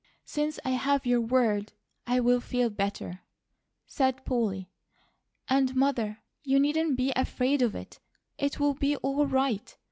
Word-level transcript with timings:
"Since 0.25 0.59
I 0.65 0.71
have 0.71 1.05
your 1.05 1.21
word, 1.21 1.73
I'll 2.07 2.39
feel 2.39 2.71
better," 2.71 3.21
said 3.85 4.25
Polly. 4.25 4.71
"And 5.47 5.75
Mother, 5.75 6.23
you 6.41 6.59
needn't 6.59 6.97
be 6.97 7.11
AFRAID 7.15 7.61
of 7.61 7.75
it. 7.75 7.99
It 8.39 8.59
will 8.59 8.73
be 8.73 8.95
all 8.95 9.27
right. 9.27 9.77